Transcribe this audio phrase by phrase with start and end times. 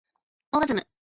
[0.53, 0.81] オーガズム